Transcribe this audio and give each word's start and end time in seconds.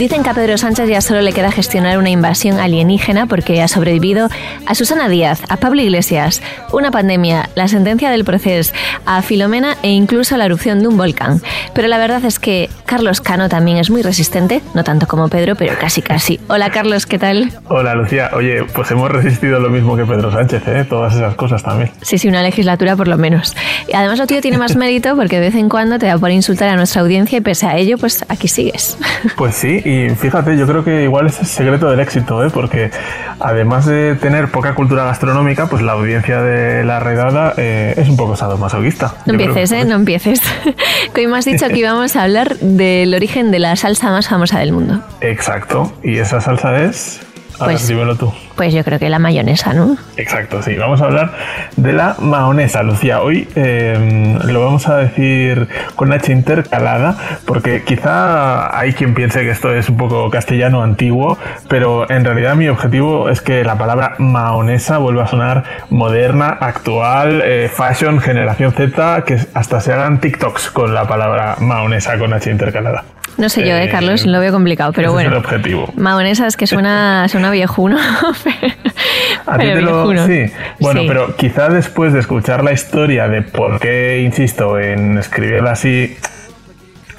Dicen 0.00 0.22
que 0.22 0.30
a 0.30 0.32
Pedro 0.34 0.56
Sánchez 0.56 0.88
ya 0.88 1.02
solo 1.02 1.20
le 1.20 1.34
queda 1.34 1.52
gestionar 1.52 1.98
una 1.98 2.08
invasión 2.08 2.58
alienígena 2.58 3.26
porque 3.26 3.60
ha 3.60 3.68
sobrevivido 3.68 4.30
a 4.64 4.74
Susana 4.74 5.10
Díaz, 5.10 5.42
a 5.50 5.58
Pablo 5.58 5.82
Iglesias, 5.82 6.40
una 6.72 6.90
pandemia, 6.90 7.50
la 7.54 7.68
sentencia 7.68 8.10
del 8.10 8.24
proceso, 8.24 8.72
a 9.04 9.20
Filomena 9.20 9.76
e 9.82 9.90
incluso 9.90 10.38
la 10.38 10.46
erupción 10.46 10.80
de 10.80 10.88
un 10.88 10.96
volcán. 10.96 11.42
Pero 11.74 11.86
la 11.86 11.98
verdad 11.98 12.24
es 12.24 12.38
que 12.38 12.70
Carlos 12.86 13.20
Cano 13.20 13.50
también 13.50 13.76
es 13.76 13.90
muy 13.90 14.00
resistente, 14.00 14.62
no 14.72 14.84
tanto 14.84 15.06
como 15.06 15.28
Pedro, 15.28 15.54
pero 15.54 15.74
casi 15.78 16.00
casi. 16.00 16.40
Hola 16.48 16.70
Carlos, 16.70 17.04
¿qué 17.04 17.18
tal? 17.18 17.52
Hola 17.68 17.94
Lucía, 17.94 18.30
oye, 18.32 18.64
pues 18.72 18.90
hemos 18.92 19.10
resistido 19.10 19.60
lo 19.60 19.68
mismo 19.68 19.98
que 19.98 20.06
Pedro 20.06 20.32
Sánchez, 20.32 20.62
¿eh? 20.66 20.86
Todas 20.88 21.14
esas 21.14 21.34
cosas 21.34 21.62
también. 21.62 21.90
Sí, 22.00 22.16
sí, 22.16 22.26
una 22.26 22.42
legislatura 22.42 22.96
por 22.96 23.06
lo 23.06 23.18
menos. 23.18 23.54
Y 23.86 23.94
además 23.94 24.18
lo 24.18 24.26
tío 24.26 24.40
tiene 24.40 24.56
más 24.56 24.76
mérito 24.78 25.14
porque 25.14 25.36
de 25.36 25.48
vez 25.48 25.56
en 25.56 25.68
cuando 25.68 25.98
te 25.98 26.06
da 26.06 26.16
por 26.16 26.30
insultar 26.30 26.70
a 26.70 26.76
nuestra 26.76 27.02
audiencia 27.02 27.36
y 27.36 27.42
pese 27.42 27.66
a 27.66 27.76
ello, 27.76 27.98
pues 27.98 28.24
aquí 28.30 28.48
sigues. 28.48 28.96
Pues 29.36 29.54
sí, 29.56 29.82
y 29.90 30.10
fíjate, 30.10 30.56
yo 30.56 30.66
creo 30.68 30.84
que 30.84 31.02
igual 31.02 31.26
es 31.26 31.40
el 31.40 31.46
secreto 31.46 31.90
del 31.90 31.98
éxito, 31.98 32.44
¿eh? 32.44 32.50
porque 32.52 32.92
además 33.40 33.86
de 33.86 34.14
tener 34.14 34.48
poca 34.50 34.74
cultura 34.76 35.04
gastronómica, 35.04 35.66
pues 35.66 35.82
la 35.82 35.92
audiencia 35.92 36.40
de 36.42 36.84
la 36.84 37.00
redada 37.00 37.54
eh, 37.56 37.94
es 37.96 38.08
un 38.08 38.16
poco 38.16 38.36
sadomasoquista. 38.36 39.14
No 39.26 39.32
empieces, 39.32 39.72
¿eh? 39.72 39.84
No 39.84 39.96
empieces. 39.96 40.40
hoy 41.16 41.26
me 41.26 41.38
has 41.38 41.44
dicho 41.44 41.66
que 41.66 41.78
íbamos 41.78 42.14
a 42.16 42.22
hablar 42.22 42.56
del 42.58 43.14
origen 43.14 43.50
de 43.50 43.58
la 43.58 43.74
salsa 43.74 44.10
más 44.10 44.28
famosa 44.28 44.60
del 44.60 44.70
mundo. 44.72 45.00
Exacto, 45.20 45.92
y 46.04 46.18
esa 46.18 46.40
salsa 46.40 46.84
es... 46.84 47.20
A 47.60 47.64
Pues- 47.64 47.86
ver, 47.86 47.96
dímelo 47.96 48.16
tú. 48.16 48.32
Pues 48.56 48.74
yo 48.74 48.84
creo 48.84 48.98
que 48.98 49.08
la 49.08 49.18
mayonesa, 49.18 49.72
¿no? 49.72 49.96
Exacto, 50.16 50.62
sí. 50.62 50.74
Vamos 50.76 51.00
a 51.00 51.06
hablar 51.06 51.32
de 51.76 51.92
la 51.92 52.16
mahonesa, 52.18 52.82
Lucía. 52.82 53.20
Hoy 53.22 53.48
eh, 53.54 54.38
lo 54.44 54.64
vamos 54.64 54.86
a 54.88 54.96
decir 54.98 55.68
con 55.96 56.12
H 56.12 56.30
intercalada, 56.32 57.16
porque 57.46 57.82
quizá 57.84 58.76
hay 58.78 58.92
quien 58.92 59.14
piense 59.14 59.40
que 59.40 59.50
esto 59.50 59.72
es 59.74 59.88
un 59.88 59.96
poco 59.96 60.28
castellano 60.30 60.82
antiguo, 60.82 61.38
pero 61.68 62.10
en 62.10 62.24
realidad 62.24 62.54
mi 62.54 62.68
objetivo 62.68 63.28
es 63.30 63.40
que 63.40 63.64
la 63.64 63.76
palabra 63.78 64.14
mahonesa 64.18 64.98
vuelva 64.98 65.24
a 65.24 65.26
sonar 65.28 65.64
moderna, 65.90 66.48
actual, 66.60 67.42
eh, 67.44 67.70
fashion, 67.72 68.20
generación 68.20 68.72
Z, 68.72 69.24
que 69.24 69.38
hasta 69.54 69.80
se 69.80 69.92
hagan 69.92 70.20
TikToks 70.20 70.70
con 70.70 70.92
la 70.94 71.06
palabra 71.06 71.56
mahonesa 71.60 72.18
con 72.18 72.32
H 72.34 72.50
intercalada. 72.50 73.04
No 73.36 73.48
sé 73.48 73.62
yo, 73.66 73.74
¿eh, 73.74 73.84
Eh, 73.84 73.88
Carlos? 73.90 74.26
Lo 74.26 74.38
veo 74.40 74.52
complicado, 74.52 74.92
pero 74.92 75.08
ese 75.08 75.12
bueno. 75.14 75.30
es 75.30 75.32
el 75.36 75.38
objetivo. 75.38 75.92
Mahonesa 75.96 76.46
es 76.46 76.56
que 76.56 76.66
suena, 76.66 77.26
suena 77.30 77.50
viejuno. 77.50 77.96
A 79.46 79.58
ti 79.58 79.64
pero 79.66 79.74
te 79.74 79.80
lo- 79.82 80.04
viejuno. 80.06 80.26
Sí, 80.26 80.52
bueno, 80.78 81.00
Sí. 81.00 81.06
pero 81.08 81.36
quizá 81.36 81.68
después 81.68 82.12
de 82.12 82.20
escuchar 82.20 82.62
la 82.64 82.72
historia 82.72 83.28
de 83.28 83.42
por 83.42 83.80
qué 83.80 84.20
insisto 84.22 84.78
en 84.78 85.18
escribirla 85.18 85.72
así, 85.72 86.16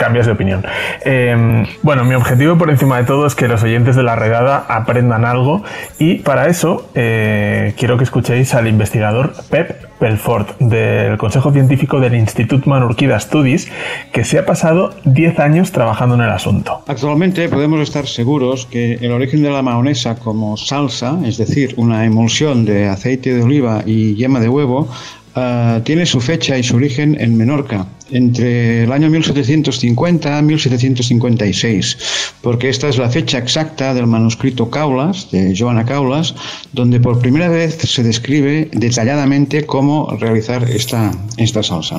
cambias 0.01 0.25
de 0.25 0.31
opinión. 0.31 0.65
Eh, 1.05 1.63
bueno, 1.83 2.03
mi 2.05 2.15
objetivo 2.15 2.57
por 2.57 2.71
encima 2.71 2.97
de 2.97 3.03
todo 3.03 3.27
es 3.27 3.35
que 3.35 3.47
los 3.47 3.61
oyentes 3.61 3.95
de 3.95 4.01
la 4.01 4.15
redada 4.15 4.65
aprendan 4.67 5.25
algo 5.25 5.63
y 5.99 6.15
para 6.15 6.47
eso 6.47 6.89
eh, 6.95 7.75
quiero 7.77 7.99
que 7.99 8.03
escuchéis 8.03 8.55
al 8.55 8.67
investigador 8.67 9.31
Pep 9.51 9.91
Pelfort 9.99 10.57
del 10.57 11.19
Consejo 11.19 11.53
Científico 11.53 11.99
del 11.99 12.15
Institut 12.15 12.65
Manurquí 12.65 13.07
Studies 13.19 13.71
que 14.11 14.23
se 14.23 14.39
ha 14.39 14.45
pasado 14.47 14.89
10 15.05 15.37
años 15.37 15.71
trabajando 15.71 16.15
en 16.15 16.21
el 16.21 16.31
asunto. 16.31 16.83
Actualmente 16.87 17.47
podemos 17.47 17.79
estar 17.81 18.07
seguros 18.07 18.65
que 18.65 18.95
el 18.95 19.11
origen 19.11 19.43
de 19.43 19.51
la 19.51 19.61
mahonesa 19.61 20.15
como 20.15 20.57
salsa, 20.57 21.19
es 21.23 21.37
decir, 21.37 21.75
una 21.77 22.05
emulsión 22.05 22.65
de 22.65 22.89
aceite 22.89 23.35
de 23.35 23.43
oliva 23.43 23.83
y 23.85 24.15
yema 24.15 24.39
de 24.39 24.49
huevo, 24.49 24.89
ah, 25.35 25.81
tiene 25.83 26.07
su 26.07 26.21
fecha 26.21 26.57
y 26.57 26.63
su 26.63 26.77
origen 26.77 27.15
en 27.21 27.37
Menorca, 27.37 27.85
entre 28.11 28.83
el 28.83 28.91
año 28.91 29.09
1750 29.09 30.37
a 30.37 30.41
1756, 30.41 31.97
porque 32.41 32.69
esta 32.69 32.87
es 32.89 32.97
la 32.97 33.09
fecha 33.09 33.37
exacta 33.37 33.93
del 33.93 34.07
manuscrito 34.07 34.69
Caulas, 34.69 35.29
de 35.31 35.55
Joana 35.57 35.85
Caulas, 35.85 36.35
donde 36.73 36.99
por 36.99 37.19
primera 37.19 37.49
vez 37.49 37.75
se 37.77 38.03
describe 38.03 38.69
detalladamente 38.73 39.65
cómo 39.65 40.15
realizar 40.19 40.63
esta, 40.69 41.11
esta 41.37 41.63
salsa. 41.63 41.97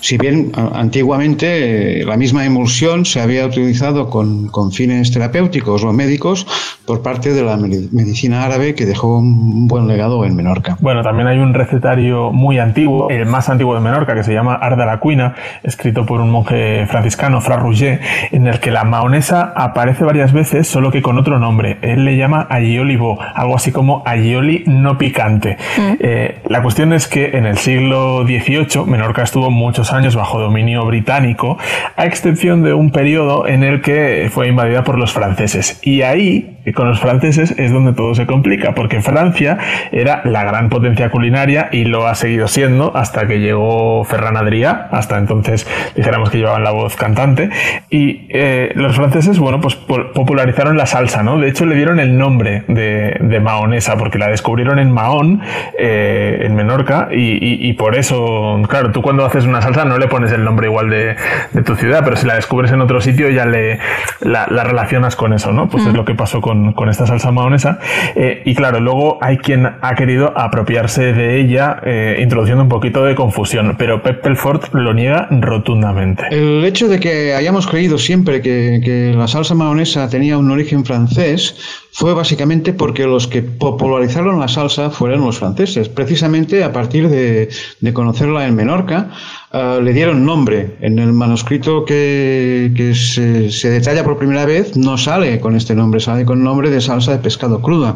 Si 0.00 0.18
bien 0.18 0.52
antiguamente 0.74 2.00
eh, 2.00 2.04
la 2.04 2.16
misma 2.16 2.44
emulsión 2.44 3.04
se 3.04 3.20
había 3.20 3.46
utilizado 3.46 4.10
con, 4.10 4.48
con 4.48 4.70
fines 4.72 5.10
terapéuticos 5.12 5.82
o 5.84 5.92
médicos 5.92 6.46
por 6.84 7.00
parte 7.02 7.32
de 7.32 7.42
la 7.42 7.56
medi- 7.56 7.88
medicina 7.92 8.44
árabe 8.44 8.74
que 8.74 8.84
dejó 8.86 9.18
un 9.18 9.66
buen 9.66 9.86
legado 9.88 10.24
en 10.24 10.36
Menorca. 10.36 10.76
Bueno, 10.80 11.02
también 11.02 11.28
hay 11.28 11.38
un 11.38 11.54
recetario 11.54 12.32
muy 12.32 12.58
antiguo, 12.58 13.08
el 13.10 13.24
más 13.26 13.48
antiguo 13.48 13.74
de 13.74 13.80
Menorca, 13.80 14.14
que 14.14 14.22
se 14.24 14.32
llama 14.34 14.54
Arda 14.54 14.84
la 14.84 15.00
Cuina, 15.00 15.34
escrito 15.62 16.06
por 16.06 16.20
un 16.20 16.30
monje 16.30 16.86
franciscano, 16.86 17.40
Fra 17.40 17.56
Rouget, 17.56 18.00
en 18.32 18.46
el 18.46 18.60
que 18.60 18.70
la 18.70 18.84
mahonesa 18.84 19.52
aparece 19.56 20.04
varias 20.04 20.32
veces, 20.32 20.66
solo 20.68 20.90
que 20.90 21.02
con 21.02 21.18
otro 21.18 21.38
nombre. 21.38 21.78
Él 21.82 22.04
le 22.04 22.16
llama 22.16 22.46
aioli 22.50 22.96
bo, 22.96 23.18
algo 23.20 23.56
así 23.56 23.72
como 23.72 24.02
aioli 24.06 24.64
no 24.66 24.98
picante. 24.98 25.56
Eh, 26.00 26.40
la 26.48 26.62
cuestión 26.62 26.92
es 26.92 27.08
que 27.08 27.36
en 27.36 27.46
el 27.46 27.58
siglo 27.58 28.24
XVIII 28.24 28.84
Menorca 28.86 29.22
estuvo 29.22 29.50
muchos 29.50 29.92
años 29.92 30.16
bajo 30.16 30.38
dominio 30.38 30.84
británico, 30.84 31.58
a 31.96 32.06
excepción 32.06 32.62
de 32.62 32.74
un 32.74 32.90
periodo 32.90 33.46
en 33.46 33.62
el 33.62 33.80
que 33.80 34.28
fue 34.32 34.48
invadida 34.48 34.84
por 34.84 34.98
los 34.98 35.12
franceses. 35.12 35.80
Y 35.82 36.02
ahí, 36.02 36.53
con 36.72 36.88
los 36.88 37.00
franceses, 37.00 37.54
es 37.58 37.72
donde 37.72 37.92
todo 37.92 38.14
se 38.14 38.26
complica, 38.26 38.72
porque 38.74 39.02
Francia 39.02 39.58
era 39.92 40.22
la 40.24 40.44
gran 40.44 40.68
potencia 40.70 41.10
culinaria 41.10 41.68
y 41.72 41.84
lo 41.84 42.06
ha 42.06 42.14
seguido 42.14 42.48
siendo 42.48 42.96
hasta 42.96 43.26
que 43.26 43.40
llegó 43.40 44.04
Ferran 44.04 44.36
Adrià, 44.36 44.88
hasta 44.90 45.18
entonces 45.18 45.66
dijéramos 45.94 46.30
que 46.30 46.38
llevaban 46.38 46.64
la 46.64 46.70
voz 46.70 46.96
cantante, 46.96 47.50
y 47.90 48.26
eh, 48.30 48.72
los 48.76 48.94
franceses, 48.96 49.38
bueno, 49.38 49.60
pues 49.60 49.74
po- 49.76 50.12
popularizaron 50.12 50.76
la 50.76 50.86
salsa, 50.86 51.22
¿no? 51.22 51.38
De 51.38 51.48
hecho, 51.48 51.66
le 51.66 51.74
dieron 51.74 52.00
el 52.00 52.16
nombre 52.16 52.64
de, 52.68 53.16
de 53.20 53.40
mahonesa, 53.40 53.96
porque 53.96 54.18
la 54.18 54.28
descubrieron 54.28 54.78
en 54.78 54.90
Mahón, 54.90 55.40
eh, 55.78 56.42
en 56.42 56.54
Menorca, 56.54 57.08
y, 57.10 57.32
y- 57.32 57.68
y 57.68 57.72
por 57.74 57.96
eso, 57.96 58.60
claro, 58.68 58.90
tú 58.92 59.02
cuando 59.02 59.24
haces 59.24 59.44
una 59.44 59.60
salsa 59.62 59.84
no 59.84 59.98
le 59.98 60.06
pones 60.08 60.32
el 60.32 60.44
nombre 60.44 60.66
igual 60.68 60.90
de, 60.90 61.16
de 61.52 61.62
tu 61.62 61.74
ciudad, 61.76 62.02
pero 62.04 62.16
si 62.16 62.26
la 62.26 62.34
descubres 62.34 62.70
en 62.72 62.80
otro 62.80 63.00
sitio 63.00 63.28
ya 63.30 63.44
le 63.46 63.78
la, 64.20 64.46
la 64.50 64.64
relacionas 64.64 65.16
con 65.16 65.32
eso, 65.32 65.52
¿no? 65.52 65.68
Pues 65.68 65.86
es 65.86 65.92
lo 65.92 66.04
que 66.04 66.14
pasó 66.14 66.40
con, 66.40 66.53
con 66.74 66.88
esta 66.88 67.06
salsa 67.06 67.30
mahonesa. 67.30 67.78
Eh, 68.14 68.42
y 68.44 68.54
claro, 68.54 68.80
luego 68.80 69.18
hay 69.20 69.38
quien 69.38 69.66
ha 69.66 69.94
querido 69.94 70.32
apropiarse 70.36 71.12
de 71.12 71.40
ella, 71.40 71.80
eh, 71.84 72.18
introduciendo 72.22 72.62
un 72.62 72.68
poquito 72.68 73.04
de 73.04 73.14
confusión, 73.14 73.76
pero 73.78 74.02
Pep 74.02 74.22
Pelfort 74.22 74.72
lo 74.74 74.94
niega 74.94 75.28
rotundamente. 75.30 76.24
El 76.30 76.64
hecho 76.64 76.88
de 76.88 77.00
que 77.00 77.34
hayamos 77.34 77.66
creído 77.66 77.98
siempre 77.98 78.40
que, 78.40 78.80
que 78.84 79.12
la 79.16 79.28
salsa 79.28 79.54
mahonesa 79.54 80.08
tenía 80.08 80.38
un 80.38 80.50
origen 80.50 80.84
francés 80.84 81.83
fue 81.94 82.12
básicamente 82.12 82.72
porque 82.72 83.06
los 83.06 83.28
que 83.28 83.40
popularizaron 83.40 84.40
la 84.40 84.48
salsa 84.48 84.90
fueron 84.90 85.20
los 85.20 85.38
franceses. 85.38 85.88
Precisamente 85.88 86.64
a 86.64 86.72
partir 86.72 87.08
de, 87.08 87.48
de 87.80 87.92
conocerla 87.92 88.48
en 88.48 88.56
Menorca, 88.56 89.12
eh, 89.52 89.78
le 89.80 89.92
dieron 89.92 90.26
nombre. 90.26 90.76
En 90.80 90.98
el 90.98 91.12
manuscrito 91.12 91.84
que, 91.84 92.72
que 92.76 92.96
se, 92.96 93.48
se 93.52 93.70
detalla 93.70 94.02
por 94.02 94.18
primera 94.18 94.44
vez 94.44 94.76
no 94.76 94.98
sale 94.98 95.38
con 95.38 95.54
este 95.54 95.76
nombre, 95.76 96.00
sale 96.00 96.24
con 96.24 96.42
nombre 96.42 96.68
de 96.68 96.80
salsa 96.80 97.12
de 97.12 97.18
pescado 97.18 97.62
cruda 97.62 97.94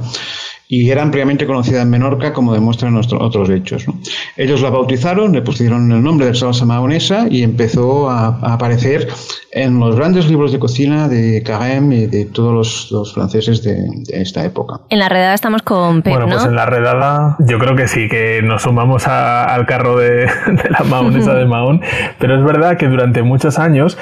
y 0.69 0.91
era 0.91 1.03
ampliamente 1.03 1.47
conocida 1.47 1.82
en 1.82 1.91
Menorca, 1.91 2.32
como 2.32 2.53
demuestran 2.53 2.94
otros 2.97 3.50
hechos. 3.50 3.88
¿no? 3.88 3.98
Ellos 4.36 4.60
la 4.60 4.70
bautizaron, 4.70 5.32
le 5.32 5.41
pusieron 5.42 5.91
el 5.91 6.03
nombre 6.03 6.26
de 6.26 6.34
salsa 6.34 6.66
mahonesa 6.66 7.26
y 7.30 7.42
empezó 7.42 8.10
a, 8.10 8.27
a 8.28 8.53
aparecer 8.54 9.09
en 9.50 9.80
los 9.80 9.97
grandes 9.97 10.28
libros 10.28 10.53
de 10.53 10.59
cocina 10.59 11.09
de 11.09 11.42
Carême 11.42 12.03
y 12.03 12.06
de 12.06 12.27
todos 12.27 12.53
los, 12.53 12.91
los 12.91 13.15
franceses 13.15 13.62
de, 13.62 13.87
de 13.94 14.22
esta 14.22 14.44
época. 14.44 14.80
En 14.90 14.98
la 14.98 15.08
redada 15.08 15.34
estamos 15.34 15.62
con 15.62 16.02
Pep, 16.02 16.12
Bueno, 16.12 16.26
¿no? 16.28 16.32
pues 16.34 16.44
en 16.46 16.54
la 16.54 16.66
redada 16.66 17.36
yo 17.40 17.58
creo 17.58 17.74
que 17.76 17.88
sí, 17.88 18.08
que 18.08 18.40
nos 18.42 18.62
sumamos 18.62 19.06
a- 19.06 19.44
al 19.44 19.66
carro 19.66 19.96
de, 19.96 20.26
de 20.46 20.70
la 20.70 20.84
mahonesa 20.84 21.34
de 21.34 21.44
Mahón, 21.46 21.80
pero 22.18 22.36
es 22.36 22.44
verdad 22.44 22.76
que 22.76 22.86
durante 22.88 23.22
muchos 23.22 23.58
años 23.58 23.98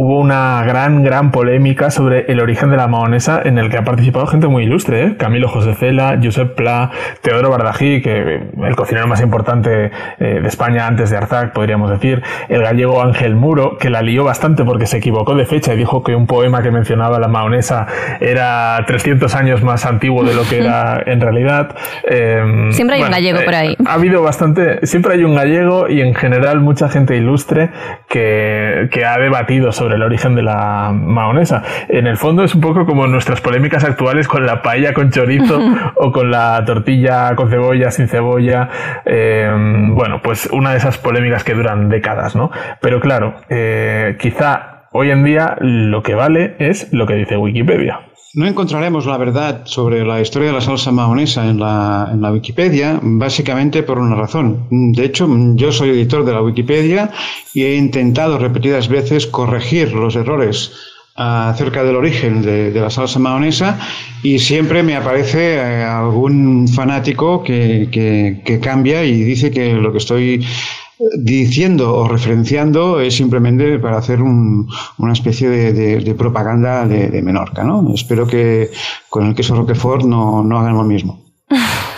hubo 0.00 0.18
una 0.18 0.64
gran, 0.64 1.02
gran 1.02 1.30
polémica 1.30 1.90
sobre 1.90 2.24
el 2.32 2.40
origen 2.40 2.70
de 2.70 2.78
la 2.78 2.88
maonesa 2.88 3.42
en 3.44 3.58
el 3.58 3.68
que 3.68 3.76
ha 3.76 3.84
participado 3.84 4.26
gente 4.26 4.46
muy 4.46 4.62
ilustre, 4.62 5.04
¿eh? 5.04 5.16
Camilo 5.18 5.46
José 5.46 5.74
Cela, 5.74 6.18
Josep 6.22 6.54
Pla, 6.54 6.90
Teodoro 7.20 7.50
Bardají, 7.50 8.00
que 8.00 8.40
el 8.62 8.76
cocinero 8.76 9.06
más 9.06 9.20
importante 9.20 9.90
eh, 10.18 10.40
de 10.40 10.48
España 10.48 10.86
antes 10.86 11.10
de 11.10 11.18
Arzac, 11.18 11.52
podríamos 11.52 11.90
decir, 11.90 12.22
el 12.48 12.62
gallego 12.62 13.02
Ángel 13.02 13.36
Muro, 13.36 13.76
que 13.76 13.90
la 13.90 14.00
lió 14.00 14.24
bastante 14.24 14.64
porque 14.64 14.86
se 14.86 14.96
equivocó 14.96 15.34
de 15.34 15.44
fecha 15.44 15.74
y 15.74 15.76
dijo 15.76 16.02
que 16.02 16.14
un 16.14 16.26
poema 16.26 16.62
que 16.62 16.70
mencionaba 16.70 17.18
la 17.18 17.28
maonesa 17.28 17.86
era 18.20 18.82
300 18.86 19.34
años 19.34 19.62
más 19.62 19.84
antiguo 19.84 20.24
de 20.24 20.32
lo 20.32 20.44
que 20.44 20.60
era 20.60 21.02
en 21.06 21.20
realidad. 21.20 21.76
Em, 22.04 22.72
siempre 22.72 22.96
hay 22.96 23.02
un 23.02 23.10
gallego 23.10 23.40
por 23.44 23.54
ahí. 23.54 23.76
ha 23.84 23.92
habido 23.92 24.22
bastante, 24.22 24.86
siempre 24.86 25.12
hay 25.12 25.24
un 25.24 25.34
gallego 25.34 25.90
y 25.90 26.00
en 26.00 26.14
general 26.14 26.60
mucha 26.60 26.88
gente 26.88 27.18
ilustre 27.18 27.68
que, 28.08 28.88
que 28.90 29.04
ha 29.04 29.18
debatido 29.18 29.72
sobre 29.72 29.89
el 29.92 30.02
origen 30.02 30.34
de 30.34 30.42
la 30.42 30.92
maonesa. 30.92 31.62
En 31.88 32.06
el 32.06 32.16
fondo 32.16 32.44
es 32.44 32.54
un 32.54 32.60
poco 32.60 32.86
como 32.86 33.06
nuestras 33.06 33.40
polémicas 33.40 33.84
actuales 33.84 34.28
con 34.28 34.46
la 34.46 34.62
paella 34.62 34.92
con 34.94 35.10
chorizo 35.10 35.60
o 35.96 36.12
con 36.12 36.30
la 36.30 36.62
tortilla 36.64 37.34
con 37.36 37.50
cebolla, 37.50 37.90
sin 37.90 38.08
cebolla. 38.08 38.68
Em, 39.04 39.94
bueno, 39.94 40.20
pues 40.22 40.48
una 40.52 40.72
de 40.72 40.78
esas 40.78 40.98
polémicas 40.98 41.44
que 41.44 41.54
duran 41.54 41.88
décadas, 41.88 42.36
¿no? 42.36 42.50
Pero 42.80 43.00
claro, 43.00 43.34
eh, 43.48 44.16
quizá 44.18 44.88
hoy 44.92 45.10
en 45.10 45.24
día 45.24 45.56
lo 45.60 46.02
que 46.02 46.14
vale 46.14 46.56
es 46.58 46.92
lo 46.92 47.06
que 47.06 47.14
dice 47.14 47.36
Wikipedia. 47.36 48.00
No 48.32 48.46
encontraremos 48.46 49.06
la 49.06 49.18
verdad 49.18 49.62
sobre 49.64 50.04
la 50.04 50.20
historia 50.20 50.48
de 50.48 50.54
la 50.54 50.60
salsa 50.60 50.92
mahonesa 50.92 51.48
en 51.50 51.58
la, 51.58 52.10
en 52.12 52.22
la, 52.22 52.30
Wikipedia, 52.30 53.00
básicamente 53.02 53.82
por 53.82 53.98
una 53.98 54.14
razón. 54.14 54.66
De 54.70 55.04
hecho, 55.04 55.28
yo 55.56 55.72
soy 55.72 55.90
editor 55.90 56.24
de 56.24 56.34
la 56.34 56.40
Wikipedia 56.40 57.10
y 57.54 57.64
he 57.64 57.74
intentado 57.74 58.38
repetidas 58.38 58.86
veces 58.86 59.26
corregir 59.26 59.92
los 59.94 60.14
errores 60.14 60.70
acerca 61.16 61.82
del 61.82 61.96
origen 61.96 62.40
de, 62.42 62.70
la 62.72 62.88
salsa 62.88 63.18
mahonesa 63.18 63.78
y 64.22 64.38
siempre 64.38 64.84
me 64.84 64.94
aparece 64.94 65.56
eh, 65.56 65.82
algún 65.82 66.68
fanático 66.68 67.42
que, 67.42 67.88
que, 67.90 68.60
cambia 68.60 69.04
y 69.04 69.22
dice 69.22 69.50
que 69.50 69.74
lo 69.74 69.90
que 69.90 69.98
estoy 69.98 70.46
diciendo 71.18 71.94
o 71.94 72.08
referenciando 72.08 73.00
es 73.00 73.14
simplemente 73.16 73.78
para 73.78 73.98
hacer 73.98 74.20
una 74.22 75.12
especie 75.12 75.48
de, 75.48 76.14
propaganda 76.14 76.86
de, 76.86 77.22
Menorca. 77.22 77.64
¿no? 77.64 77.94
Espero 77.94 78.26
que 78.26 78.70
con 79.08 79.26
el 79.26 79.34
queso 79.34 79.54
Roquefort 79.54 80.04
no, 80.04 80.42
no 80.42 80.58
hagan 80.58 80.76
lo 80.76 80.84
mismo. 80.84 81.24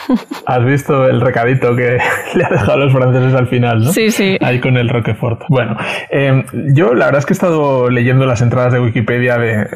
Has 0.47 0.64
visto 0.64 1.06
el 1.06 1.20
recadito 1.20 1.75
que 1.76 1.99
le 2.35 2.44
ha 2.44 2.49
dejado 2.49 2.73
a 2.73 2.76
los 2.76 2.93
franceses 2.93 3.35
al 3.35 3.47
final, 3.47 3.85
¿no? 3.85 3.93
Sí, 3.93 4.11
sí. 4.11 4.38
Ahí 4.41 4.61
con 4.61 4.76
el 4.76 4.88
Roquefort. 4.88 5.43
Bueno, 5.49 5.76
em, 6.11 6.44
yo 6.75 6.94
la 6.94 7.06
verdad 7.06 7.20
es 7.20 7.26
que 7.26 7.32
he 7.32 7.35
estado 7.35 7.91
leyendo 7.91 8.26
las 8.26 8.43
entradas 8.43 8.73
de 8.73 8.81
Wikipedia 8.81 9.38
de, 9.38 9.67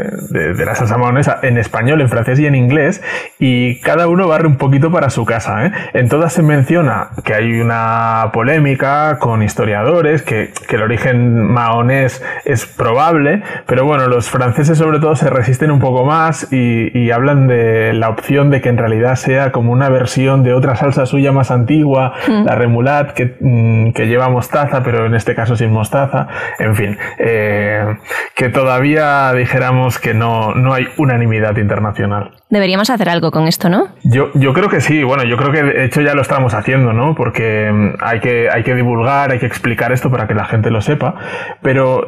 la 0.64 0.74
salsa 0.74 0.96
maonesa 0.98 1.38
en 1.42 1.58
español, 1.58 2.00
en 2.00 2.08
francés 2.08 2.38
y 2.40 2.46
en 2.46 2.54
inglés, 2.54 3.02
y 3.38 3.80
cada 3.80 4.08
uno 4.08 4.28
barre 4.28 4.46
un 4.46 4.56
poquito 4.56 4.90
para 4.90 5.10
su 5.10 5.24
casa. 5.24 5.66
¿eh? 5.66 5.72
En 5.94 6.08
todas 6.08 6.32
se 6.32 6.42
menciona 6.42 7.10
que 7.24 7.34
hay 7.34 7.60
una 7.60 8.30
polémica 8.32 9.18
con 9.18 9.42
historiadores, 9.42 10.22
que, 10.22 10.50
el 10.76 10.82
origen 10.82 11.40
maonés 11.40 12.22
es 12.44 12.66
probable, 12.66 13.42
pero 13.66 13.86
bueno, 13.86 14.08
los 14.08 14.28
franceses 14.28 14.76
sobre 14.76 14.98
todo 14.98 15.16
se 15.16 15.30
resisten 15.30 15.70
un 15.70 15.78
poco 15.78 16.04
más 16.04 16.52
y, 16.52 16.90
y 16.96 17.10
hablan 17.12 17.46
de 17.46 17.94
la 17.94 18.10
opción 18.10 18.50
de 18.50 18.60
que 18.60 18.68
en 18.68 18.76
realidad 18.76 19.16
sea 19.16 19.52
como 19.52 19.72
una 19.72 19.88
versión 19.88 20.25
de 20.26 20.52
otra 20.52 20.74
salsa 20.74 21.06
suya 21.06 21.32
más 21.32 21.50
antigua, 21.50 22.12
mm. 22.26 22.44
la 22.44 22.54
remulat, 22.54 23.12
que, 23.12 23.36
mm, 23.40 23.92
que, 23.92 24.06
lleva 24.06 24.28
mostaza, 24.28 24.82
pero 24.82 25.06
en 25.06 25.14
este 25.14 25.34
caso 25.34 25.56
sin 25.56 25.70
mostaza. 25.70 26.26
En 26.58 26.74
fin, 26.74 26.98
eh, 27.18 27.96
que 28.34 28.48
todavía 28.48 29.32
dijéramos 29.32 29.98
que 29.98 30.14
no, 30.14 30.54
no 30.54 30.74
hay 30.74 30.86
unanimidad 30.96 31.56
internacional. 31.56 32.32
Deberíamos 32.50 32.90
hacer 32.90 33.08
algo 33.08 33.30
con 33.30 33.46
esto, 33.46 33.68
¿no? 33.68 33.88
Yo, 34.04 34.30
yo 34.34 34.52
creo 34.52 34.68
que 34.68 34.80
sí, 34.80 35.02
bueno, 35.02 35.24
yo 35.24 35.36
creo 35.36 35.52
que 35.52 35.62
de 35.62 35.84
hecho 35.84 36.00
ya 36.00 36.14
lo 36.14 36.22
estamos 36.22 36.54
haciendo, 36.54 36.92
¿no? 36.92 37.14
Porque 37.14 37.70
mm, 37.72 37.94
hay 38.00 38.20
que, 38.20 38.48
hay 38.50 38.62
que 38.64 38.74
divulgar, 38.74 39.30
hay 39.30 39.38
que 39.38 39.46
explicar 39.46 39.92
esto 39.92 40.10
para 40.10 40.26
que 40.26 40.34
la 40.34 40.46
gente 40.46 40.70
lo 40.70 40.80
sepa, 40.80 41.14
pero 41.62 42.04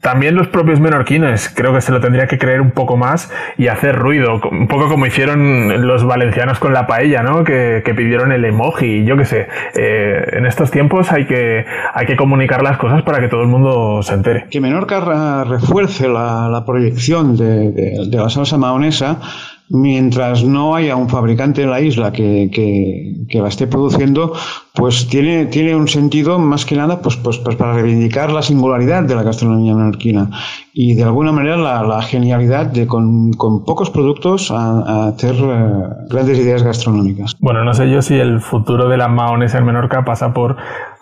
también 0.00 0.34
los 0.36 0.48
propios 0.48 0.78
menorquines 0.80 1.52
creo 1.54 1.72
que 1.74 1.80
se 1.80 1.92
lo 1.92 2.00
tendría 2.00 2.26
que 2.26 2.38
creer 2.38 2.60
un 2.60 2.70
poco 2.70 2.96
más 2.96 3.32
y 3.58 3.68
hacer 3.68 3.96
ruido, 3.96 4.40
un 4.50 4.68
poco 4.68 4.88
como 4.88 5.06
hicieron 5.06 5.86
los 5.86 6.04
valencianos 6.04 6.58
con 6.58 6.72
la 6.72 6.86
paella, 6.86 7.22
¿no? 7.22 7.44
Que, 7.44 7.82
pidieron 7.96 8.30
el 8.30 8.44
emoji, 8.44 9.04
yo 9.04 9.16
qué 9.16 9.24
sé. 9.24 9.48
Eh, 9.74 10.22
en 10.32 10.44
estos 10.44 10.70
tiempos 10.70 11.12
hay 11.12 11.26
que, 11.26 11.64
hay 11.94 12.06
que 12.06 12.14
comunicar 12.14 12.62
las 12.62 12.76
cosas 12.76 13.02
para 13.02 13.20
que 13.20 13.28
todo 13.28 13.40
el 13.40 13.48
mundo 13.48 14.02
se 14.02 14.12
entere. 14.14 14.46
Que 14.50 14.60
Menorca 14.60 15.44
refuerce 15.44 16.08
la, 16.08 16.62
proyección 16.66 17.36
de, 17.36 17.70
de 17.70 18.16
la 18.16 18.28
salsa 18.28 18.58
maonesa 18.58 19.18
mientras 19.68 20.44
no 20.44 20.74
haya 20.74 20.96
un 20.96 21.08
fabricante 21.08 21.62
en 21.62 21.70
la 21.70 21.80
isla 21.80 22.12
que, 22.12 22.50
que, 22.52 23.40
la 23.40 23.48
esté 23.48 23.66
produciendo, 23.66 24.32
pues 24.74 25.08
tiene, 25.08 25.46
tiene 25.46 25.74
un 25.74 25.88
sentido 25.88 26.38
más 26.38 26.64
que 26.64 26.76
nada 26.76 27.02
pues, 27.02 27.16
pues, 27.16 27.38
pues 27.38 27.56
para 27.56 27.74
reivindicar 27.74 28.32
la 28.32 28.42
singularidad 28.42 29.02
de 29.02 29.14
la 29.14 29.22
gastronomía 29.22 29.74
menorquina 29.74 30.30
y 30.72 30.94
de 30.94 31.02
alguna 31.02 31.32
manera 31.32 31.56
la, 31.56 32.02
genialidad 32.02 32.66
de 32.66 32.86
con, 32.86 33.32
con 33.32 33.64
pocos 33.64 33.90
productos 33.90 34.50
a, 34.50 35.08
hacer 35.08 35.34
eh, 35.34 35.70
grandes 36.08 36.38
ideas 36.38 36.62
gastronómicas. 36.62 37.34
Bueno, 37.40 37.64
no 37.64 37.74
sé 37.74 37.90
yo 37.90 38.02
si 38.02 38.14
el 38.14 38.40
futuro 38.40 38.88
de 38.88 38.96
la 38.96 39.08
maonesa 39.08 39.58
en 39.58 39.64
Menorca 39.64 40.04
pasa 40.04 40.32
por 40.32 40.56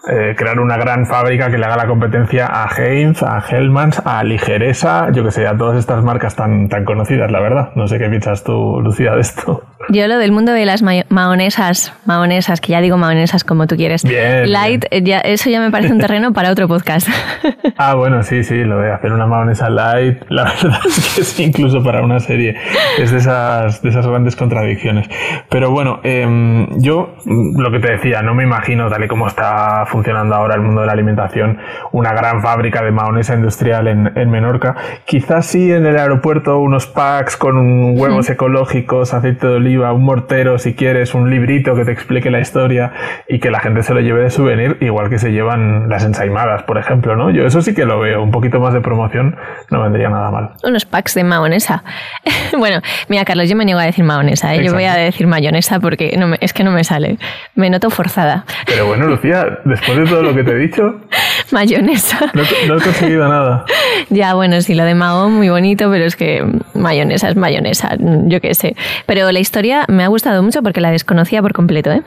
eh, 0.07 0.35
crear 0.37 0.61
una 0.61 0.77
gran 0.77 1.07
fábrica 1.07 1.51
que 1.51 1.57
le 1.57 1.65
haga 1.65 1.77
la 1.77 1.87
competencia 1.87 2.47
a 2.47 2.69
Heinz, 2.77 3.23
a 3.23 3.43
Hellmans, 3.49 4.03
a 4.05 4.23
Ligeresa, 4.23 5.11
yo 5.13 5.25
que 5.25 5.31
sé, 5.31 5.47
a 5.47 5.57
todas 5.57 5.79
estas 5.79 6.05
marcas 6.05 6.37
tan, 6.37 6.69
tan 6.69 6.85
conocidas, 6.85 7.31
la 7.31 7.41
verdad. 7.41 7.71
No 7.75 7.89
sé 7.89 7.99
qué 7.99 8.09
piensas 8.09 8.45
tú, 8.45 8.81
Lucía, 8.83 9.15
de 9.15 9.21
esto. 9.23 9.63
Yo 9.89 10.07
lo 10.09 10.19
del 10.19 10.33
mundo 10.33 10.53
de 10.53 10.65
las 10.65 10.83
maonesas, 10.83 11.93
maonesas, 12.07 12.61
que 12.61 12.73
ya 12.73 12.81
digo 12.81 12.97
maonesas 12.97 13.45
como 13.45 13.67
tú 13.67 13.77
quieres. 13.77 14.05
light, 14.05 14.85
Ya, 15.03 15.19
eso 15.19 15.51
ya 15.51 15.61
me 15.61 15.71
parece 15.71 15.93
un 15.93 16.01
terreno 16.05 16.33
para 16.33 16.51
otro 16.51 16.69
podcast. 16.69 17.09
ah, 17.77 17.95
bueno, 17.95 18.23
sí, 18.23 18.45
sí, 18.45 18.65
lo 18.65 18.79
de 18.79 18.93
hacer 18.93 19.13
una 19.13 19.27
maonesa 19.27 19.69
light, 19.69 20.23
la 20.29 20.45
verdad 20.45 20.81
es 20.87 21.15
que 21.15 21.21
es 21.21 21.41
incluso 21.41 21.83
para 21.83 22.03
una 22.03 22.21
serie. 22.21 22.57
Es 22.99 23.11
de 23.11 23.19
esas, 23.19 23.83
de 23.83 23.91
esas 23.91 24.07
grandes 24.07 24.37
contradicciones. 24.37 25.09
Pero 25.51 25.71
bueno, 25.71 26.01
em, 26.03 26.67
yo 26.81 27.17
lo 27.27 27.71
que 27.71 27.79
te 27.81 27.93
decía, 27.93 28.23
no 28.23 28.35
me 28.35 28.45
imagino, 28.45 28.89
tal 28.89 29.05
y 29.05 29.09
como 29.09 29.27
está 29.27 29.85
funcionando 29.95 30.35
ahora 30.35 30.57
el 30.57 30.61
mundo 30.61 30.81
de 30.81 30.89
la 30.89 30.93
alimentación, 30.93 31.59
una 31.93 32.13
gran 32.13 32.43
fábrica 32.43 32.83
de 32.83 32.91
maonesa 32.91 33.37
industrial 33.37 33.87
en, 33.87 34.11
en 34.17 34.29
Menorca. 34.29 34.75
Quizás 35.05 35.47
sí 35.47 35.71
en 35.71 35.87
el 35.87 35.97
aeropuerto 35.97 36.59
unos 36.59 36.89
packs 36.89 37.37
con 37.37 37.97
huevos 37.97 38.29
ecológicos, 38.29 39.15
aceite 39.15 39.47
de 39.47 39.55
oliva, 39.55 39.93
un 39.93 40.03
mortero 40.03 40.59
si 40.59 40.75
quieres, 40.75 41.15
un 41.15 41.31
librito 41.31 41.77
que 41.77 41.85
te 41.85 41.93
explique 41.93 42.29
la 42.33 42.41
historia 42.41 42.93
y 43.29 43.39
que 43.39 43.53
la 43.53 43.61
gente 43.61 43.85
se 43.85 43.95
lo 43.95 44.01
lleve 44.01 44.25
de 44.25 44.31
souvenir, 44.31 44.79
igual 44.81 45.11
que 45.11 45.19
se 45.21 45.31
llevan 45.31 45.89
las 45.89 46.05
ensaimadas, 46.05 46.65
por 46.65 46.77
ejemplo, 46.77 47.15
¿no? 47.15 47.31
Yo 47.31 47.47
eso 47.47 47.63
sí 47.63 47.73
que 47.73 47.85
lo 47.85 48.01
veo, 48.01 48.21
un 48.21 48.33
poquito 48.33 48.59
más 48.59 48.75
de 48.75 48.81
promoción 48.81 49.37
no 49.71 49.81
vendría 49.81 50.09
nada 50.09 50.33
mal. 50.33 50.51
Unos 50.65 50.87
packs 50.87 51.15
de 51.15 51.23
maonesa. 51.23 51.85
bueno, 52.59 52.81
mira, 53.09 53.25
Carlos, 53.25 53.49
yo 53.49 53.55
me 53.55 53.65
niego 53.65 53.79
a 53.79 53.85
decir 53.85 54.03
maonesa, 54.03 54.57
¿eh? 54.57 54.65
yo 54.65 54.73
voy 54.73 54.87
a 54.87 54.95
decir 54.95 55.29
mayonesa 55.29 55.79
porque 55.79 56.17
no 56.19 56.35
es 56.41 56.53
que 56.53 56.65
no 56.65 56.73
me 56.73 56.83
sale. 56.83 57.17
Me 57.55 57.71
noto 57.71 57.91
forzada. 57.91 58.45
Pero 58.67 58.89
bueno, 58.89 59.07
Lucía, 59.07 59.61
después 59.65 59.84
Después 59.87 59.99
de 59.99 60.15
todo 60.15 60.23
lo 60.23 60.35
que 60.35 60.43
te 60.43 60.53
he 60.53 60.59
dicho. 60.59 61.01
mayonesa. 61.51 62.19
No, 62.35 62.77
he 62.77 62.81
conseguido 62.81 63.29
nada. 63.29 63.65
Ya, 64.11 64.35
bueno, 64.35 64.61
sí, 64.61 64.75
lo 64.75 64.85
de 64.85 64.95
Mahón 64.95 65.33
muy 65.33 65.49
bonito, 65.49 65.91
pero 65.91 66.05
es 66.05 66.15
que 66.15 66.45
mayonesa 66.75 67.31
es 67.31 67.37
mayonesa, 67.37 67.97
yo 67.99 68.41
qué 68.41 68.55
sé. 68.55 68.77
Pero 69.07 69.31
la 69.33 69.39
historia 69.39 69.85
me 69.89 70.05
ha 70.05 70.09
gustado 70.09 70.43
mucho 70.43 70.63
porque 70.63 70.81
la 70.81 70.91
desconocía 70.91 71.41
por 71.41 71.53
completo, 71.53 71.91
¿eh? 71.91 72.03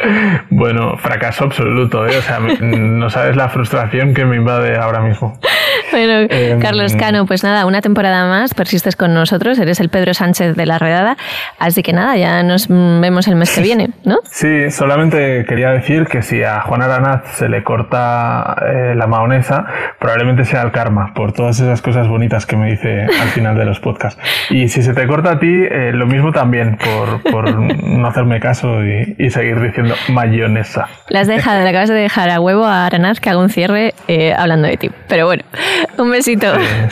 Bueno, 0.50 0.96
fracaso 0.98 1.46
absoluto, 1.46 2.06
¿eh? 2.06 2.18
O 2.18 2.22
sea, 2.22 2.40
no 2.62 3.10
sabes 3.10 3.36
la 3.36 3.50
frustración 3.50 4.14
que 4.14 4.26
me 4.26 4.36
invade 4.36 4.78
ahora 4.78 5.02
mismo. 5.02 5.40
Bueno, 5.92 6.28
em, 6.30 6.60
Carlos 6.60 6.96
Cano, 6.96 7.26
pues 7.26 7.44
nada, 7.44 7.66
una 7.66 7.82
temporada 7.82 8.28
más, 8.28 8.54
persistes 8.54 8.96
con 8.96 9.14
nosotros, 9.14 9.58
eres 9.58 9.80
el 9.80 9.90
Pedro 9.90 10.14
Sánchez 10.14 10.56
de 10.56 10.66
la 10.66 10.78
redada, 10.78 11.18
así 11.60 11.82
que 11.82 11.94
nada, 11.94 12.16
ya 12.18 12.44
nos 12.44 12.68
vemos 12.68 13.28
el 13.28 13.36
mes 13.36 13.54
que 13.56 13.62
viene, 13.62 13.90
¿no? 14.04 14.20
Sí, 14.26 14.70
solamente 14.70 15.46
quería 15.48 15.72
decir 15.72 16.06
que 16.06 16.22
si 16.22 16.44
a 16.44 16.62
Juan 16.62 16.82
Aranaz 16.82 17.24
se 17.36 17.50
le 17.50 17.64
corta 17.64 18.56
eh, 18.62 18.96
la 18.96 19.08
maonesa, 19.08 19.66
probablemente 20.00 20.46
sea 20.46 20.62
el 20.62 20.72
karma, 20.72 21.14
por 21.14 21.34
todas 21.34 21.60
esas 21.60 21.82
cosas 21.82 22.08
bonitas 22.08 22.46
que 22.46 22.56
me 22.56 22.70
dice 22.70 23.04
al 23.04 23.30
final 23.30 23.58
de 23.58 23.66
los 23.66 23.80
podcasts. 23.80 24.22
Y 24.50 24.70
si 24.70 24.84
se 24.84 24.94
te 24.94 25.08
corta 25.08 25.34
a 25.34 25.40
ti, 25.40 25.48
eh, 25.48 25.92
lo 25.94 26.06
mismo 26.06 26.32
también, 26.32 26.78
por, 26.78 27.54
no 27.54 28.08
hacerme 28.08 28.40
caso 28.40 28.84
y, 28.84 29.30
seguir 29.30 29.60
diciendo 29.60 29.94
mayonesa. 30.10 30.88
La 31.10 31.20
has 31.20 31.28
dejado, 31.28 31.62
le 31.64 31.70
acabas 31.70 31.90
de 31.90 31.96
dejar 31.96 32.30
a 32.30 32.40
huevo 32.40 32.66
a 32.66 32.86
Aranaz 32.86 33.20
que 33.20 33.30
haga 33.30 33.40
un 33.40 33.50
cierre 33.50 33.94
eh, 34.08 34.34
hablando 34.34 34.68
de 34.68 34.78
ti. 34.78 34.90
Pero 35.08 35.26
bueno, 35.26 35.44
un 35.98 36.12
besito. 36.12 36.48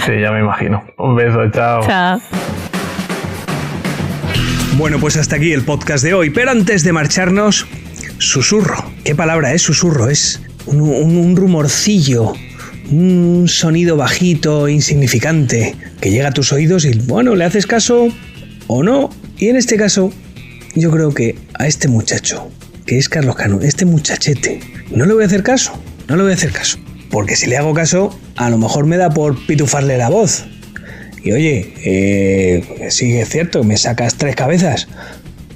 Sí, 0.05 0.13
ya 0.21 0.31
me 0.31 0.39
imagino. 0.39 0.83
Un 0.97 1.15
beso, 1.15 1.49
chao. 1.51 1.85
Chao. 1.85 2.21
Bueno, 4.77 4.99
pues 4.99 5.15
hasta 5.15 5.37
aquí 5.37 5.53
el 5.53 5.63
podcast 5.63 6.03
de 6.03 6.13
hoy, 6.13 6.31
pero 6.31 6.51
antes 6.51 6.83
de 6.83 6.91
marcharnos, 6.91 7.65
susurro. 8.17 8.83
¿Qué 9.03 9.15
palabra 9.15 9.53
es 9.53 9.61
susurro? 9.61 10.09
Es 10.09 10.41
un, 10.65 11.35
rumorcillo, 11.35 12.33
Un 12.91 13.47
sonido 13.47 13.95
bajito, 13.95 14.67
insignificante, 14.67 15.75
que 16.01 16.11
llega 16.11 16.27
a 16.27 16.31
tus 16.31 16.51
oídos 16.51 16.85
y, 16.85 16.93
bueno, 16.99 17.35
le 17.35 17.45
haces 17.45 17.65
caso 17.65 18.09
o 18.67 18.83
no. 18.83 19.09
Y 19.37 19.47
en 19.47 19.55
este 19.55 19.77
caso, 19.77 20.11
yo 20.75 20.91
creo 20.91 21.13
que 21.13 21.35
a 21.57 21.67
este 21.67 21.87
muchacho, 21.87 22.51
que 22.85 22.97
es 22.97 23.07
Carlos 23.09 23.37
Cano, 23.37 23.61
este 23.61 23.85
muchachete, 23.85 24.59
no 24.91 25.05
le 25.05 25.13
voy 25.13 25.23
a 25.23 25.27
hacer 25.27 25.41
caso, 25.41 25.81
no 26.07 26.15
le 26.15 26.23
voy 26.23 26.31
a 26.33 26.35
hacer 26.35 26.51
caso. 26.51 26.77
Porque 27.15 27.37
si 27.37 27.47
le 27.47 27.55
hago 27.55 27.73
caso, 27.73 28.13
a 28.35 28.49
lo 28.49 28.57
mejor 28.57 28.87
me 28.87 28.97
da 28.97 29.09
por 29.09 29.37
pitufarle 29.45 29.97
la 29.97 30.09
voz. 30.09 30.47
Y 31.23 31.31
oye, 31.31 31.73
eh, 31.85 32.89
sí 32.89 33.15
es 33.15 33.29
cierto, 33.29 33.63
me 33.63 33.77
sacas 33.77 34.15
tres 34.15 34.35
cabezas, 34.35 34.89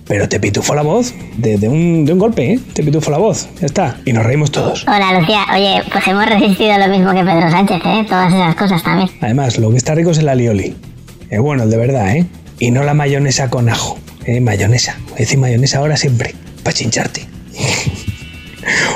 pero 0.07 0.29
te 0.29 0.39
pitufo 0.39 0.73
la 0.73 0.83
voz 0.83 1.13
de, 1.35 1.55
un, 1.67 2.05
de 2.05 2.13
un, 2.13 2.17
golpe, 2.17 2.53
¿eh? 2.53 2.59
Te 2.71 2.81
pitufo 2.81 3.11
la 3.11 3.17
voz, 3.17 3.49
ya 3.59 3.65
está. 3.65 3.97
Y 4.05 4.13
nos 4.13 4.25
reímos 4.25 4.51
todos. 4.51 4.85
Hola, 4.87 5.19
Lucía. 5.19 5.41
Oye, 5.53 5.83
pues 5.91 6.07
hemos 6.07 6.25
resistido 6.27 6.77
lo 6.77 6.87
mismo 6.87 7.11
que 7.11 7.25
Pedro 7.25 7.51
Sánchez, 7.51 7.81
¿eh? 7.83 8.05
Todas 8.07 8.33
esas 8.33 8.55
cosas 8.55 8.81
también. 8.81 9.09
Además, 9.19 9.57
lo 9.57 9.69
que 9.69 9.75
está 9.75 9.93
rico 9.95 10.11
es 10.11 10.17
el 10.19 10.29
alioli. 10.29 10.77
Es 11.29 11.41
bueno, 11.41 11.67
de 11.67 11.75
verdad, 11.75 12.15
¿eh? 12.15 12.25
Y 12.59 12.71
no 12.71 12.85
la 12.85 12.93
mayonesa 12.93 13.49
con 13.49 13.67
ajo. 13.67 13.99
¿eh? 14.23 14.39
Mayonesa. 14.39 14.95
A 15.13 15.17
decir 15.17 15.37
mayonesa 15.37 15.79
ahora 15.79 15.97
siempre. 15.97 16.35
Para 16.63 16.73
chincharte. 16.73 17.27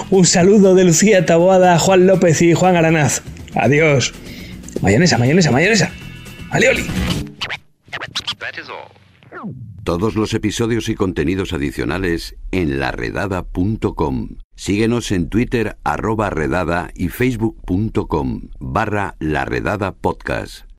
Un 0.10 0.25
saludo 0.25 0.75
de 0.75 0.84
Lucía 0.84 1.25
Taboada, 1.25 1.77
Juan 1.80 2.08
López 2.08 2.42
y 2.42 2.53
Juan 2.53 2.75
Aranaz. 2.75 3.22
Adiós. 3.56 4.13
Mayonesa, 4.82 5.18
mayonesa, 5.18 5.51
mayonesa. 5.51 5.92
Alioli. 6.50 6.86
Todos 9.84 10.15
los 10.15 10.34
episodios 10.34 10.88
y 10.88 10.96
contenidos 10.96 11.51
adicionales 11.51 12.36
en 12.51 12.80
laredada.com. 12.80 14.38
Síguenos 14.56 15.12
en 15.12 15.30
Twitter 15.30 15.77
arroba 15.84 16.30
redada 16.30 16.92
y 16.96 17.10
facebook.com 17.10 18.50
barra 18.60 19.15
laredada 19.20 19.94
podcast. 19.94 20.73